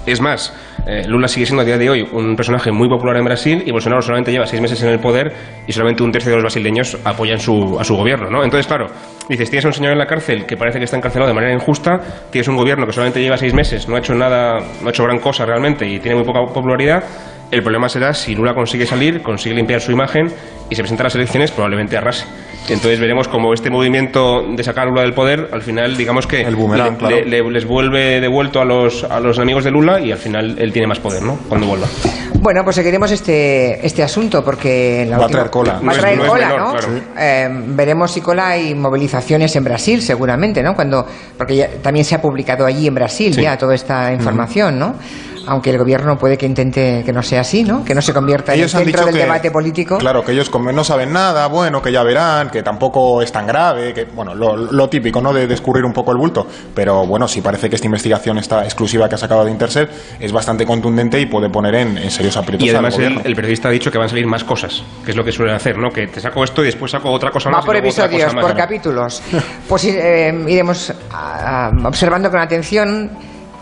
Es 0.05 0.21
más, 0.21 0.53
eh, 0.85 1.03
Lula 1.07 1.27
sigue 1.27 1.45
siendo 1.45 1.63
a 1.63 1.65
día 1.65 1.77
de 1.77 1.89
hoy 1.89 2.07
un 2.11 2.35
personaje 2.35 2.71
muy 2.71 2.87
popular 2.87 3.17
en 3.17 3.25
Brasil 3.25 3.63
y 3.65 3.71
Bolsonaro 3.71 4.01
solamente 4.01 4.31
lleva 4.31 4.45
seis 4.45 4.61
meses 4.61 4.81
en 4.83 4.89
el 4.89 4.99
poder 4.99 5.33
y 5.65 5.71
solamente 5.71 6.03
un 6.03 6.11
tercio 6.11 6.29
de 6.29 6.37
los 6.37 6.43
brasileños 6.43 6.97
apoyan 7.03 7.39
su, 7.39 7.77
a 7.79 7.83
su 7.83 7.95
gobierno, 7.95 8.29
¿no? 8.29 8.43
Entonces, 8.43 8.67
claro, 8.67 8.87
dices, 9.27 9.49
tienes 9.49 9.65
a 9.65 9.69
un 9.69 9.73
señor 9.73 9.93
en 9.93 9.97
la 9.97 10.05
cárcel 10.05 10.45
que 10.45 10.57
parece 10.57 10.77
que 10.77 10.85
está 10.85 10.97
encarcelado 10.97 11.29
de 11.29 11.33
manera 11.33 11.53
injusta, 11.53 11.99
tienes 12.31 12.47
un 12.47 12.55
gobierno 12.55 12.85
que 12.85 12.93
solamente 12.93 13.19
lleva 13.21 13.37
seis 13.37 13.53
meses, 13.53 13.87
no 13.87 13.95
ha 13.95 13.99
hecho 13.99 14.13
nada, 14.13 14.59
no 14.81 14.87
ha 14.87 14.89
hecho 14.89 15.03
gran 15.03 15.19
cosa 15.19 15.45
realmente 15.45 15.87
y 15.87 15.99
tiene 15.99 16.17
muy 16.17 16.25
poca 16.25 16.41
popularidad 16.53 17.03
El 17.51 17.61
problema 17.61 17.87
será 17.89 18.13
si 18.13 18.35
Lula 18.35 18.53
consigue 18.53 18.85
salir, 18.85 19.21
consigue 19.21 19.55
limpiar 19.55 19.79
su 19.79 19.91
imagen 19.91 20.31
y 20.69 20.75
se 20.75 20.81
presenta 20.81 21.03
a 21.03 21.05
las 21.05 21.15
elecciones, 21.15 21.51
probablemente 21.51 21.95
arrase. 21.95 22.25
Entonces 22.67 22.99
veremos 22.99 23.27
cómo 23.27 23.53
este 23.53 23.69
movimiento 23.69 24.43
de 24.55 24.63
sacar 24.63 24.87
a 24.87 24.89
Lula 24.89 25.01
del 25.03 25.13
poder, 25.13 25.49
al 25.53 25.61
final, 25.61 25.95
digamos 25.95 26.25
que 26.25 26.41
El 26.41 26.55
boomerang, 26.55 26.93
le- 26.93 26.97
claro. 26.97 27.15
le- 27.17 27.25
le- 27.25 27.51
les 27.51 27.65
vuelve 27.65 28.19
devuelto 28.19 28.59
a 28.59 28.65
los, 28.65 29.03
a 29.03 29.19
los 29.19 29.37
enemigos 29.37 29.63
de 29.63 29.71
Lula 29.71 29.99
y 30.01 30.11
al 30.11 30.17
final 30.17 30.55
él 30.57 30.73
tiene 30.73 30.87
más 30.87 30.99
poder, 30.99 31.21
¿no? 31.21 31.37
Cuando 31.47 31.67
vuelva. 31.67 31.87
Bueno, 32.39 32.63
pues 32.63 32.75
seguiremos 32.75 33.11
este, 33.11 33.85
este 33.85 34.01
asunto 34.03 34.43
porque 34.43 35.05
la 35.07 35.17
Va 35.17 35.23
a 35.23 35.25
última- 35.27 35.39
traer 35.41 35.51
cola. 35.51 35.73
Va 35.73 35.79
No 35.81 35.91
a 35.91 35.93
traer 35.93 36.17
no 36.17 36.23
es 36.25 36.29
cola, 36.29 36.47
menor, 36.49 36.59
¿no? 36.61 36.71
claro. 36.71 36.87
Eh, 37.19 37.49
veremos 37.67 38.11
si 38.11 38.21
cola 38.21 38.57
y 38.57 38.73
movilizaciones 38.73 39.55
en 39.55 39.63
Brasil, 39.63 40.01
seguramente, 40.01 40.63
¿no? 40.63 40.75
Cuando, 40.75 41.05
porque 41.37 41.55
ya- 41.55 41.69
también 41.83 42.03
se 42.05 42.15
ha 42.15 42.21
publicado 42.21 42.65
allí 42.65 42.87
en 42.87 42.95
Brasil 42.95 43.33
Sí. 43.35 43.41
ya 43.43 43.57
toda 43.57 43.75
esta 43.75 44.11
información, 44.11 44.79
¿no? 44.79 44.95
Aunque 45.47 45.69
el 45.69 45.77
gobierno 45.77 46.17
puede 46.17 46.37
que 46.37 46.45
intente 46.45 47.03
que 47.05 47.13
no 47.13 47.21
sea 47.21 47.41
así, 47.41 47.63
¿no? 47.63 47.83
Que 47.83 47.93
no 47.95 48.01
se 48.01 48.13
convierta 48.13 48.53
en 48.53 48.61
el 48.61 48.69
centro 48.69 48.85
dicho 48.85 49.05
del 49.05 49.13
que, 49.15 49.21
debate 49.21 49.51
político. 49.51 49.97
Claro, 49.97 50.23
que 50.23 50.31
ellos 50.31 50.49
como 50.49 50.71
no 50.71 50.83
saben 50.83 51.11
nada, 51.13 51.47
bueno, 51.47 51.81
que 51.81 51.91
ya 51.91 52.03
verán, 52.03 52.49
que 52.49 52.63
tampoco 52.63 53.21
es 53.21 53.31
tan 53.31 53.45
grave, 53.47 53.93
que 53.93 54.05
bueno, 54.05 54.33
lo, 54.33 54.55
lo 54.55 54.89
típico, 54.89 55.21
¿no? 55.21 55.33
De 55.33 55.47
descubrir 55.47 55.85
un 55.85 55.93
poco 55.93 56.11
el 56.11 56.17
bulto. 56.17 56.47
Pero 56.73 57.05
bueno, 57.05 57.27
sí 57.27 57.41
parece 57.41 57.69
que 57.69 57.75
esta 57.75 57.87
investigación 57.87 58.37
esta 58.37 58.63
exclusiva 58.63 59.07
que 59.09 59.15
ha 59.15 59.17
sacado 59.17 59.45
de 59.45 59.51
Intercept 59.51 59.91
es 60.19 60.31
bastante 60.31 60.65
contundente 60.65 61.19
y 61.19 61.25
puede 61.27 61.49
poner 61.49 61.75
en, 61.75 61.97
en 61.97 62.11
serios 62.11 62.37
aprietos 62.37 62.65
Y 62.65 62.69
al 62.69 62.75
además 62.77 62.95
el, 62.95 63.03
gobierno. 63.03 63.21
el 63.25 63.35
periodista 63.35 63.69
ha 63.69 63.71
dicho 63.71 63.91
que 63.91 63.97
van 63.97 64.05
a 64.05 64.09
salir 64.09 64.27
más 64.27 64.43
cosas, 64.43 64.83
que 65.03 65.11
es 65.11 65.17
lo 65.17 65.23
que 65.23 65.31
suelen 65.31 65.55
hacer, 65.55 65.77
¿no? 65.77 65.89
Que 65.89 66.07
te 66.07 66.19
saco 66.19 66.43
esto 66.43 66.61
y 66.63 66.65
después 66.65 66.91
saco 66.91 67.11
otra 67.11 67.31
cosa 67.31 67.49
Va 67.49 67.57
más. 67.57 67.65
y 67.65 67.67
por 67.67 67.75
otra 67.75 67.87
episodios, 67.87 68.23
cosa 68.23 68.35
más. 68.35 68.45
por 68.45 68.55
capítulos. 68.55 69.21
Pues 69.67 69.85
eh, 69.85 70.33
iremos 70.47 70.93
observando 71.83 72.29
con 72.29 72.39
atención 72.39 73.09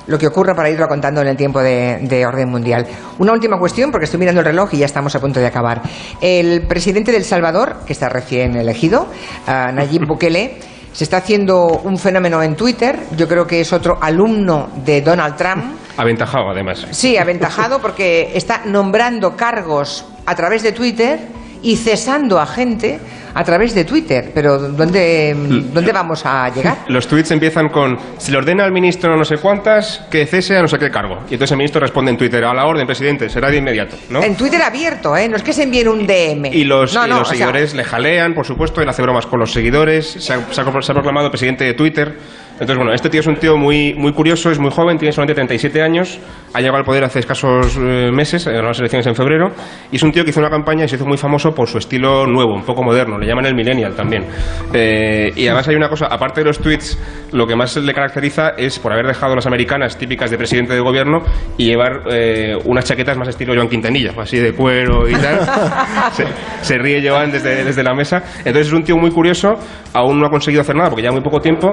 lo 0.07 0.17
que 0.17 0.27
ocurra 0.27 0.53
para 0.53 0.69
irlo 0.69 0.87
contando 0.87 1.21
en 1.21 1.27
el 1.27 1.37
tiempo 1.37 1.61
de, 1.61 1.99
de 2.01 2.25
orden 2.25 2.49
mundial. 2.49 2.85
Una 3.19 3.33
última 3.33 3.57
cuestión, 3.57 3.91
porque 3.91 4.05
estoy 4.05 4.19
mirando 4.19 4.41
el 4.41 4.45
reloj 4.45 4.73
y 4.73 4.77
ya 4.77 4.85
estamos 4.85 5.15
a 5.15 5.19
punto 5.19 5.39
de 5.39 5.47
acabar. 5.47 5.81
El 6.21 6.67
presidente 6.67 7.11
del 7.11 7.23
Salvador, 7.23 7.77
que 7.85 7.93
está 7.93 8.09
recién 8.09 8.55
elegido, 8.55 9.07
ah, 9.47 9.71
Nayib 9.73 10.05
Bukele, 10.07 10.57
se 10.93 11.03
está 11.03 11.17
haciendo 11.17 11.81
un 11.83 11.97
fenómeno 11.97 12.41
en 12.43 12.55
Twitter. 12.55 12.99
Yo 13.17 13.27
creo 13.27 13.47
que 13.47 13.61
es 13.61 13.73
otro 13.73 13.97
alumno 13.99 14.69
de 14.85 15.01
Donald 15.01 15.35
Trump. 15.35 15.63
Aventajado, 15.97 16.51
además. 16.51 16.87
Sí, 16.91 17.17
aventajado 17.17 17.79
porque 17.79 18.31
está 18.35 18.61
nombrando 18.65 19.35
cargos 19.35 20.05
a 20.25 20.35
través 20.35 20.61
de 20.63 20.71
Twitter 20.71 21.19
y 21.63 21.77
cesando 21.77 22.39
a 22.39 22.45
gente 22.45 22.99
a 23.33 23.43
través 23.43 23.73
de 23.73 23.85
Twitter. 23.85 24.31
Pero 24.33 24.57
¿dónde, 24.59 25.35
dónde 25.73 25.91
vamos 25.91 26.25
a 26.25 26.49
llegar? 26.49 26.77
Los 26.87 27.07
tweets 27.07 27.31
empiezan 27.31 27.69
con 27.69 27.97
se 28.17 28.31
le 28.31 28.37
ordena 28.37 28.63
al 28.65 28.71
ministro 28.71 29.15
no 29.17 29.25
sé 29.25 29.37
cuántas 29.37 30.05
que 30.09 30.25
cese 30.25 30.57
a 30.57 30.61
no 30.61 30.67
sé 30.67 30.77
qué 30.79 30.89
cargo. 30.91 31.19
Y 31.29 31.33
entonces 31.33 31.51
el 31.51 31.57
ministro 31.57 31.81
responde 31.81 32.11
en 32.11 32.17
Twitter 32.17 32.43
a 32.45 32.53
la 32.53 32.65
orden, 32.65 32.85
presidente, 32.85 33.29
será 33.29 33.49
de 33.49 33.57
inmediato, 33.57 33.95
¿no? 34.09 34.21
En 34.23 34.35
Twitter 34.35 34.61
abierto, 34.61 35.15
¿eh? 35.17 35.27
No 35.27 35.35
es 35.35 35.43
que 35.43 35.53
se 35.53 35.63
envíen 35.63 35.87
un 35.87 36.05
DM. 36.05 36.45
Y 36.53 36.63
los, 36.63 36.93
No, 36.93 37.05
y 37.05 37.09
no, 37.09 37.19
los 37.19 37.27
o 37.27 37.31
sea, 37.31 37.37
seguidores 37.37 37.73
le 37.73 37.83
jalean, 37.83 38.33
por 38.33 38.45
supuesto, 38.45 38.81
él 38.81 38.89
hace 38.89 39.01
bromas 39.01 39.25
con 39.25 39.39
los 39.39 39.51
seguidores, 39.51 40.05
se 40.07 40.33
ha, 40.33 40.39
se 40.51 40.61
ha- 40.61 40.81
se 40.81 40.91
ha 40.91 40.93
proclamado 40.95 41.29
presidente 41.29 41.63
de 41.63 41.73
Twitter. 41.73 42.17
Entonces, 42.53 42.77
bueno, 42.77 42.93
este 42.93 43.09
tío 43.09 43.21
es 43.21 43.27
un 43.27 43.35
tío 43.35 43.57
muy, 43.57 43.93
muy 43.95 44.13
curioso, 44.13 44.51
es 44.51 44.59
muy 44.59 44.71
joven, 44.71 44.97
tiene 44.97 45.11
solamente 45.11 45.33
37 45.33 45.81
años, 45.81 46.19
ha 46.53 46.59
llegado 46.59 46.77
al 46.77 46.85
poder 46.85 47.03
hace 47.03 47.19
escasos 47.19 47.77
eh, 47.77 48.11
meses, 48.11 48.45
ganó 48.45 48.67
las 48.67 48.79
elecciones 48.79 49.07
en 49.07 49.15
febrero, 49.15 49.51
y 49.91 49.95
es 49.95 50.03
un 50.03 50.11
tío 50.11 50.23
que 50.23 50.29
hizo 50.29 50.39
una 50.39 50.51
campaña 50.51 50.85
y 50.85 50.87
se 50.87 50.95
hizo 50.95 51.05
muy 51.05 51.17
famoso 51.17 51.51
por 51.53 51.67
su 51.67 51.79
estilo 51.79 52.27
nuevo, 52.27 52.53
un 52.53 52.63
poco 52.63 52.83
moderno, 52.83 53.17
le 53.17 53.25
llaman 53.25 53.47
el 53.47 53.55
millennial 53.55 53.95
también. 53.95 54.25
Eh, 54.71 55.31
y 55.35 55.47
además 55.47 55.67
hay 55.67 55.75
una 55.75 55.89
cosa, 55.89 56.05
aparte 56.05 56.41
de 56.41 56.45
los 56.45 56.59
tweets, 56.59 56.97
lo 57.31 57.47
que 57.47 57.55
más 57.55 57.75
le 57.75 57.93
caracteriza 57.93 58.49
es 58.55 58.77
por 58.77 58.93
haber 58.93 59.07
dejado 59.07 59.35
las 59.35 59.47
americanas 59.47 59.97
típicas 59.97 60.29
de 60.29 60.37
presidente 60.37 60.73
de 60.73 60.79
gobierno 60.79 61.23
y 61.57 61.65
llevar 61.65 62.03
eh, 62.11 62.55
unas 62.65 62.85
chaquetas 62.85 63.17
más 63.17 63.29
estilo 63.29 63.55
Joan 63.55 63.67
Quintanilla, 63.67 64.13
así 64.17 64.37
de 64.37 64.53
cuero 64.53 65.09
y 65.09 65.13
tal. 65.13 65.39
se, 66.13 66.25
se 66.61 66.77
ríe 66.77 67.07
Joan 67.07 67.31
desde, 67.31 67.63
desde 67.63 67.83
la 67.83 67.95
mesa. 67.95 68.23
Entonces 68.39 68.67
es 68.67 68.73
un 68.73 68.83
tío 68.83 68.97
muy 68.97 69.09
curioso, 69.09 69.55
aún 69.93 70.19
no 70.19 70.27
ha 70.27 70.29
conseguido 70.29 70.61
hacer 70.61 70.75
nada 70.75 70.89
porque 70.89 71.01
lleva 71.01 71.13
muy 71.13 71.23
poco 71.23 71.39
tiempo. 71.39 71.71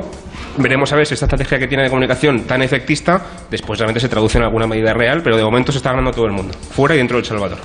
Veremos 0.57 0.93
a 0.93 0.97
ver 0.97 1.07
si 1.07 1.15
esta 1.15 1.27
estrategia 1.27 1.59
que 1.59 1.67
tiene 1.67 1.85
de 1.85 1.89
comunicación 1.89 2.43
tan 2.43 2.63
efectista 2.63 3.21
después 3.51 3.79
realmente 3.79 4.01
se 4.01 4.09
traduce 4.09 4.39
en 4.39 4.45
alguna 4.45 4.67
medida 4.67 4.93
real, 4.93 5.23
pero 5.23 5.37
de 5.37 5.45
momento 5.45 5.73
se 5.73 5.79
está 5.79 5.91
ganando 5.91 6.13
todo 6.13 6.27
el 6.27 6.33
mundo, 6.33 6.55
fuera 6.55 6.95
y 6.95 6.99
dentro 6.99 7.19
de 7.19 7.25
Salvador. 7.25 7.59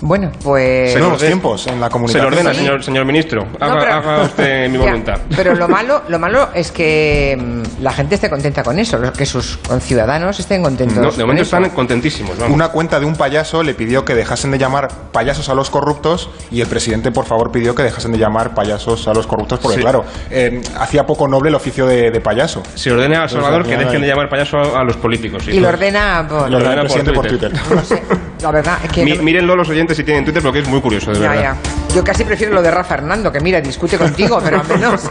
Bueno, 0.00 0.30
pues... 0.44 0.92
Se 0.92 0.98
Nuevos 1.00 1.18
tiempos 1.20 1.66
en 1.66 1.80
la 1.80 1.86
Se 1.86 1.92
comunicación. 1.92 2.30
lo 2.30 2.36
ordena, 2.36 2.52
Sí. 2.54 2.60
señor, 2.60 2.82
señor 2.84 3.04
ministro. 3.04 3.46
Haga, 3.58 3.74
No, 3.74 3.80
pero- 3.80 3.92
haga 3.94 4.22
usted 4.22 4.68
mi 4.70 4.78
Ya, 4.78 4.84
voluntad. 4.84 5.18
Pero 5.36 5.54
lo 5.54 5.68
malo, 5.68 6.02
lo 6.08 6.18
malo 6.18 6.48
es 6.54 6.70
que 6.70 7.36
mm, 7.40 7.82
la 7.82 7.92
gente 7.92 8.14
esté 8.14 8.30
contenta 8.30 8.62
con 8.62 8.78
eso, 8.78 9.00
que 9.12 9.26
sus 9.26 9.56
conciudadanos 9.58 10.38
estén 10.38 10.62
contentos. 10.62 10.96
No, 10.98 11.02
de 11.10 11.16
con 11.16 11.20
momento 11.22 11.42
eso. 11.42 11.56
están 11.56 11.70
contentísimos. 11.70 12.38
vamos. 12.38 12.54
Una 12.54 12.68
cuenta 12.68 13.00
de 13.00 13.06
un 13.06 13.16
payaso 13.16 13.62
le 13.62 13.74
pidió 13.74 14.04
que 14.04 14.14
dejasen 14.14 14.50
de 14.52 14.58
llamar 14.58 14.88
payasos 15.12 15.48
a 15.48 15.54
los 15.54 15.68
corruptos 15.70 16.30
y 16.50 16.60
el 16.60 16.68
presidente, 16.68 17.10
por 17.10 17.24
favor, 17.26 17.50
pidió 17.50 17.74
que 17.74 17.82
dejasen 17.82 18.12
de 18.12 18.18
llamar 18.18 18.54
payasos 18.54 19.08
a 19.08 19.14
los 19.14 19.26
corruptos 19.26 19.58
porque, 19.60 19.76
Sí. 19.78 19.82
claro, 19.82 20.04
eh, 20.30 20.62
hacía 20.78 21.06
poco 21.06 21.26
noble 21.28 21.48
el 21.48 21.54
oficio 21.56 21.86
de, 21.86 22.10
de 22.10 22.20
payaso. 22.20 22.62
Se 22.74 22.92
ordena 22.92 23.20
a 23.20 23.24
El 23.24 23.30
Salvador 23.30 23.64
que 23.66 23.76
dejen 23.76 24.00
de 24.00 24.06
llamar 24.06 24.28
payaso 24.28 24.58
a, 24.58 24.80
a 24.80 24.84
los 24.84 24.96
políticos. 24.96 25.42
sí. 25.44 25.52
Y 25.52 25.60
lo 25.60 25.68
ordena 25.68 26.24
por... 26.28 26.50
Lo 26.50 26.58
ordena 26.58 26.76
por 26.76 26.82
presidente 26.82 27.12
por 27.12 27.26
Twitter. 27.26 27.50
Twitter. 27.52 27.76
No 27.76 27.84
sé, 27.84 28.02
la 28.40 28.50
verdad 28.50 28.78
es 28.84 28.90
que... 28.92 29.04
Mi- 29.04 29.12
no- 29.16 29.22
mírenlo 29.22 29.56
los 29.56 29.68
oyentes 29.68 29.96
si 29.96 30.04
tienen 30.04 30.24
Twitter 30.24 30.42
porque 30.42 30.60
es 30.60 30.68
muy 30.68 30.80
curioso, 30.80 31.12
de 31.12 31.20
Ya, 31.20 31.28
verdad. 31.30 31.42
ya. 31.88 31.94
Yo 31.94 32.04
casi 32.04 32.24
prefiero 32.24 32.52
lo 32.54 32.60
de 32.62 32.70
Rafa 32.70 32.94
Hernando, 32.94 33.32
que 33.32 33.40
mira, 33.40 33.60
discute 33.62 33.96
contigo, 33.96 34.40
pero 34.44 34.60
al 34.60 34.68
menos, 34.68 35.02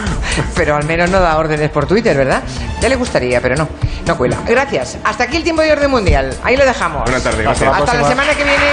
pero 0.54 0.76
al 0.76 0.84
menos 0.84 1.10
no 1.10 1.18
da 1.20 1.36
órdenes 1.36 1.70
por 1.70 1.86
Twitter, 1.86 2.16
¿verdad? 2.16 2.42
Ya 2.80 2.88
le 2.88 2.96
gustaría, 2.96 3.40
pero 3.40 3.56
no, 3.56 3.68
no 4.06 4.16
cuela. 4.16 4.36
Gracias. 4.46 4.96
Hasta 5.04 5.24
aquí 5.24 5.36
el 5.38 5.42
tiempo 5.42 5.62
de 5.62 5.72
orden 5.72 5.90
mundial. 5.90 6.32
Ahí 6.44 6.56
lo 6.56 6.64
dejamos. 6.64 7.02
Buenas 7.02 7.22
tardes, 7.24 7.46
Hasta 7.46 7.64
gracias. 7.64 7.70
la 7.70 7.76
Hasta 7.84 8.02
la 8.02 8.08
semana 8.08 8.34
que 8.34 8.44
viene. 8.44 8.64